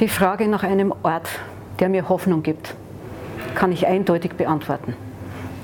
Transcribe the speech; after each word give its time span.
Die 0.00 0.08
Frage 0.08 0.48
nach 0.48 0.62
einem 0.62 0.94
Ort, 1.02 1.28
der 1.78 1.90
mir 1.90 2.08
Hoffnung 2.08 2.42
gibt, 2.42 2.74
kann 3.54 3.70
ich 3.70 3.86
eindeutig 3.86 4.32
beantworten. 4.32 4.94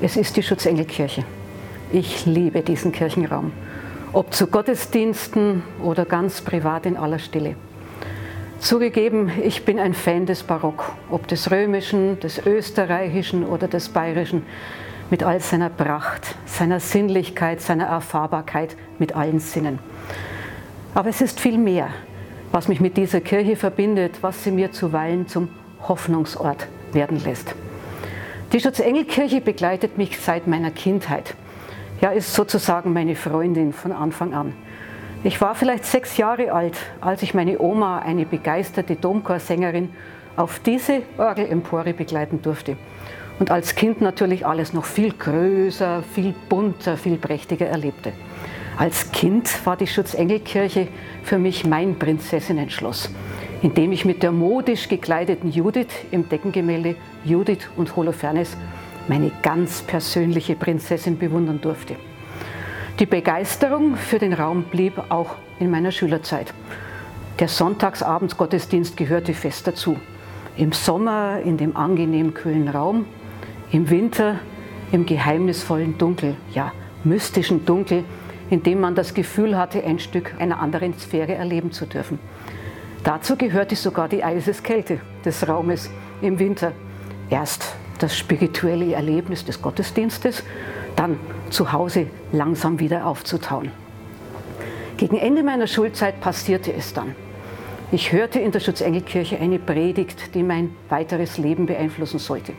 Es 0.00 0.16
ist 0.16 0.36
die 0.36 0.42
Schutzengelkirche. 0.42 1.22
Ich 1.92 2.26
liebe 2.26 2.62
diesen 2.62 2.90
Kirchenraum, 2.90 3.52
ob 4.12 4.34
zu 4.34 4.48
Gottesdiensten 4.48 5.62
oder 5.84 6.04
ganz 6.04 6.40
privat 6.40 6.84
in 6.84 6.96
aller 6.96 7.20
Stille. 7.20 7.54
Zugegeben, 8.58 9.30
ich 9.40 9.64
bin 9.64 9.78
ein 9.78 9.94
Fan 9.94 10.26
des 10.26 10.42
Barock, 10.42 10.96
ob 11.10 11.28
des 11.28 11.52
römischen, 11.52 12.18
des 12.18 12.44
österreichischen 12.44 13.46
oder 13.46 13.68
des 13.68 13.88
bayerischen, 13.88 14.42
mit 15.10 15.22
all 15.22 15.38
seiner 15.38 15.70
Pracht, 15.70 16.34
seiner 16.44 16.80
Sinnlichkeit, 16.80 17.60
seiner 17.60 17.86
Erfahrbarkeit, 17.86 18.76
mit 18.98 19.14
allen 19.14 19.38
Sinnen. 19.38 19.78
Aber 20.92 21.10
es 21.10 21.20
ist 21.20 21.38
viel 21.38 21.56
mehr 21.56 21.90
was 22.54 22.68
mich 22.68 22.80
mit 22.80 22.96
dieser 22.96 23.20
Kirche 23.20 23.56
verbindet, 23.56 24.18
was 24.20 24.44
sie 24.44 24.52
mir 24.52 24.70
zuweilen 24.70 25.26
zum 25.26 25.48
Hoffnungsort 25.88 26.68
werden 26.92 27.20
lässt. 27.24 27.52
Die 28.52 28.60
Schutzengelkirche 28.60 29.40
begleitet 29.40 29.98
mich 29.98 30.20
seit 30.20 30.46
meiner 30.46 30.70
Kindheit. 30.70 31.34
Ja, 32.00 32.10
ist 32.10 32.32
sozusagen 32.32 32.92
meine 32.92 33.16
Freundin 33.16 33.72
von 33.72 33.90
Anfang 33.90 34.34
an. 34.34 34.52
Ich 35.24 35.40
war 35.40 35.56
vielleicht 35.56 35.84
sechs 35.84 36.16
Jahre 36.16 36.52
alt, 36.52 36.76
als 37.00 37.24
ich 37.24 37.34
meine 37.34 37.58
Oma, 37.58 37.98
eine 37.98 38.24
begeisterte 38.24 38.94
Domchorsängerin, 38.94 39.88
auf 40.36 40.60
diese 40.60 41.02
Orgelempore 41.18 41.92
begleiten 41.92 42.40
durfte. 42.40 42.76
Und 43.40 43.50
als 43.50 43.74
Kind 43.74 44.00
natürlich 44.00 44.46
alles 44.46 44.72
noch 44.72 44.84
viel 44.84 45.12
größer, 45.12 46.04
viel 46.14 46.32
bunter, 46.48 46.96
viel 46.96 47.16
prächtiger 47.16 47.66
erlebte. 47.66 48.12
Als 48.76 49.12
Kind 49.12 49.64
war 49.66 49.76
die 49.76 49.86
Schutzengelkirche 49.86 50.88
für 51.22 51.38
mich 51.38 51.64
mein 51.64 51.96
Prinzessinnenschloss, 51.96 53.08
in 53.62 53.72
dem 53.74 53.92
ich 53.92 54.04
mit 54.04 54.22
der 54.24 54.32
modisch 54.32 54.88
gekleideten 54.88 55.52
Judith 55.52 55.94
im 56.10 56.28
Deckengemälde 56.28 56.96
Judith 57.24 57.68
und 57.76 57.94
Holofernes 57.94 58.56
meine 59.06 59.30
ganz 59.42 59.82
persönliche 59.82 60.56
Prinzessin 60.56 61.18
bewundern 61.18 61.60
durfte. 61.60 61.94
Die 62.98 63.06
Begeisterung 63.06 63.96
für 63.96 64.18
den 64.18 64.32
Raum 64.32 64.64
blieb 64.64 64.94
auch 65.08 65.36
in 65.60 65.70
meiner 65.70 65.92
Schülerzeit. 65.92 66.52
Der 67.38 67.48
Sonntagsabendsgottesdienst 67.48 68.96
gehörte 68.96 69.34
fest 69.34 69.66
dazu. 69.68 69.96
Im 70.56 70.72
Sommer 70.72 71.40
in 71.44 71.56
dem 71.56 71.76
angenehm 71.76 72.34
kühlen 72.34 72.68
Raum, 72.68 73.06
im 73.70 73.88
Winter 73.90 74.40
im 74.92 75.06
geheimnisvollen 75.06 75.98
Dunkel, 75.98 76.36
ja 76.52 76.72
mystischen 77.02 77.64
Dunkel, 77.66 78.04
in 78.50 78.62
dem 78.62 78.80
man 78.80 78.94
das 78.94 79.14
Gefühl 79.14 79.56
hatte, 79.56 79.82
ein 79.84 79.98
Stück 79.98 80.34
einer 80.38 80.60
anderen 80.60 80.98
Sphäre 80.98 81.34
erleben 81.34 81.72
zu 81.72 81.86
dürfen. 81.86 82.18
Dazu 83.02 83.36
gehörte 83.36 83.76
sogar 83.76 84.08
die 84.08 84.24
Eiseskälte 84.24 85.00
des 85.24 85.46
Raumes 85.46 85.90
im 86.22 86.38
Winter. 86.38 86.72
Erst 87.30 87.74
das 87.98 88.16
spirituelle 88.16 88.94
Erlebnis 88.94 89.44
des 89.44 89.60
Gottesdienstes, 89.60 90.42
dann 90.96 91.18
zu 91.50 91.72
Hause 91.72 92.06
langsam 92.32 92.80
wieder 92.80 93.06
aufzutauen. 93.06 93.70
Gegen 94.96 95.16
Ende 95.16 95.42
meiner 95.42 95.66
Schulzeit 95.66 96.20
passierte 96.20 96.72
es 96.72 96.92
dann. 96.92 97.14
Ich 97.92 98.12
hörte 98.12 98.40
in 98.40 98.52
der 98.52 98.60
Schutzengelkirche 98.60 99.38
eine 99.38 99.58
Predigt, 99.58 100.34
die 100.34 100.42
mein 100.42 100.74
weiteres 100.88 101.38
Leben 101.38 101.66
beeinflussen 101.66 102.18
sollte. 102.18 102.52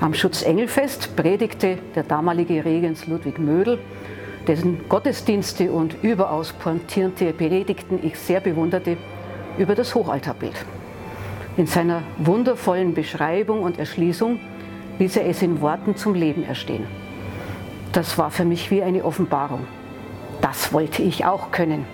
Am 0.00 0.14
Schutzengelfest 0.14 1.16
predigte 1.16 1.78
der 1.94 2.02
damalige 2.02 2.64
Regens 2.64 3.06
Ludwig 3.06 3.38
Mödel 3.38 3.78
dessen 4.46 4.88
Gottesdienste 4.88 5.72
und 5.72 5.96
überaus 6.02 6.52
pointierte 6.52 7.32
Predigten 7.32 7.98
ich 8.02 8.18
sehr 8.18 8.40
bewunderte, 8.40 8.96
über 9.58 9.74
das 9.74 9.94
Hochaltarbild. 9.94 10.54
In 11.56 11.66
seiner 11.66 12.02
wundervollen 12.18 12.94
Beschreibung 12.94 13.62
und 13.62 13.78
Erschließung 13.78 14.40
ließ 14.98 15.16
er 15.16 15.26
es 15.28 15.42
in 15.42 15.60
Worten 15.60 15.96
zum 15.96 16.14
Leben 16.14 16.44
erstehen. 16.44 16.86
Das 17.92 18.18
war 18.18 18.30
für 18.30 18.44
mich 18.44 18.70
wie 18.70 18.82
eine 18.82 19.04
Offenbarung. 19.04 19.66
Das 20.40 20.72
wollte 20.72 21.02
ich 21.02 21.24
auch 21.24 21.52
können. 21.52 21.86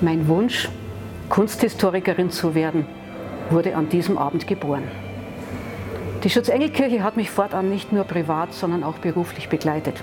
Mein 0.00 0.26
Wunsch, 0.26 0.68
Kunsthistorikerin 1.28 2.30
zu 2.30 2.54
werden, 2.54 2.86
wurde 3.50 3.76
an 3.76 3.88
diesem 3.88 4.18
Abend 4.18 4.46
geboren. 4.46 4.82
Die 6.24 6.30
Schutzengelkirche 6.30 7.02
hat 7.02 7.16
mich 7.16 7.30
fortan 7.30 7.70
nicht 7.70 7.92
nur 7.92 8.04
privat, 8.04 8.52
sondern 8.52 8.82
auch 8.82 8.98
beruflich 8.98 9.48
begleitet. 9.48 10.02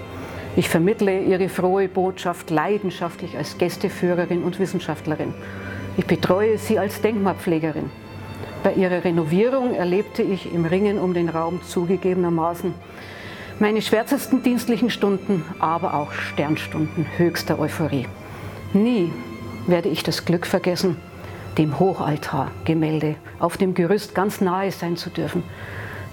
Ich 0.58 0.70
vermittle 0.70 1.22
ihre 1.22 1.50
frohe 1.50 1.88
Botschaft 1.88 2.50
leidenschaftlich 2.50 3.38
als 3.38 3.60
Gästeführerin 3.60 4.42
und 4.42 4.58
Wissenschaftlerin. 4.58 5.36
Ich 5.98 6.08
betreue 6.08 6.58
sie 6.58 6.80
als 6.80 7.00
Denkmalpflegerin. 7.00 7.92
Bei 8.64 8.74
ihrer 8.74 9.04
Renovierung 9.04 9.76
erlebte 9.76 10.24
ich 10.24 10.52
im 10.52 10.66
Ringen 10.66 10.98
um 10.98 11.14
den 11.14 11.30
Raum 11.30 11.62
zugegebenermaßen 11.62 12.74
meine 13.60 13.84
schwärzesten 13.84 14.42
dienstlichen 14.42 14.90
Stunden, 14.90 15.46
aber 15.60 15.94
auch 15.94 16.12
Sternstunden 16.12 17.06
höchster 17.18 17.60
Euphorie. 17.60 18.08
Nie 18.74 19.12
werde 19.68 19.90
ich 19.90 20.02
das 20.02 20.26
Glück 20.26 20.48
vergessen, 20.48 20.98
dem 21.60 21.78
Hochaltargemälde 21.78 23.16
auf 23.38 23.58
dem 23.58 23.76
Gerüst 23.76 24.16
ganz 24.16 24.42
nahe 24.42 24.72
sein 24.72 24.98
zu 24.98 25.12
dürfen, 25.12 25.44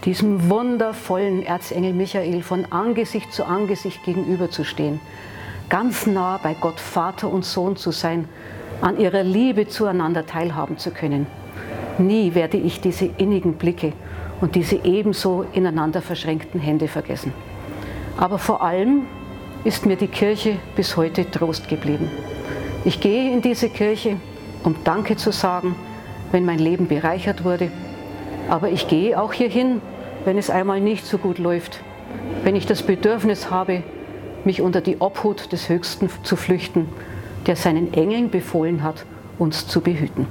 diesem 0.05 0.51
wundervollen 0.51 1.45
Erzengel 1.45 1.95
Michael 1.95 2.43
von 2.43 2.67
Angesicht 2.71 3.33
zu 3.33 3.45
Angesicht 3.45 4.05
gegenüberzustehen, 4.05 5.01
ganz 5.69 6.07
nah 6.07 6.39
bei 6.43 6.55
Gott 6.55 6.79
Vater 6.79 7.31
und 7.31 7.45
Sohn 7.45 7.77
zu 7.77 7.91
sein, 7.91 8.29
an 8.83 8.99
ihrer 8.99 9.23
Liebe 9.23 9.67
zueinander 9.67 10.27
teilhaben 10.27 10.77
zu 10.77 10.91
können. 10.91 11.27
Nie 11.99 12.35
werde 12.35 12.59
ich 12.59 12.81
diese 12.81 13.07
innigen 13.07 13.55
Blicke 13.55 13.93
und 14.41 14.57
diese 14.57 14.85
ebenso 14.85 15.47
ineinander 15.53 16.03
verschränkten 16.03 16.61
Hände 16.61 16.89
vergessen. 16.89 17.33
Aber 18.17 18.39
vor 18.39 18.63
allem 18.63 19.07
ist 19.65 19.87
mir 19.87 19.97
die 19.97 20.09
Kirche 20.09 20.57
bis 20.77 20.97
heute 20.97 21.31
Trost 21.31 21.69
geblieben. 21.69 22.11
Ich 22.85 23.01
gehe 23.01 23.33
in 23.33 23.41
diese 23.41 23.71
Kirche, 23.71 24.17
um 24.65 24.77
Danke 24.85 25.17
zu 25.17 25.33
sagen, 25.33 25.75
wenn 26.31 26.45
mein 26.45 26.59
Leben 26.59 26.89
bereichert 26.89 27.45
wurde. 27.45 27.71
Aber 28.51 28.69
ich 28.69 28.89
gehe 28.89 29.19
auch 29.19 29.33
hierhin, 29.33 29.81
wenn 30.25 30.39
es 30.39 30.51
einmal 30.51 30.81
nicht 30.81 31.07
so 31.07 31.19
gut 31.19 31.39
läuft, 31.39 31.81
wenn 32.43 32.57
ich 32.57 32.67
das 32.67 32.83
Bedürfnis 32.83 33.51
habe, 33.51 33.83
mich 34.45 34.61
unter 34.61 34.81
die 34.81 35.01
Obhut 35.01 35.53
des 35.53 35.69
Höchsten 35.69 36.11
zu 36.23 36.37
flüchten, 36.37 36.89
der 37.47 37.57
seinen 37.57 37.93
Engeln 37.95 38.31
befohlen 38.31 38.83
hat, 38.83 39.05
uns 39.39 39.67
zu 39.67 39.81
behüten. 39.81 40.27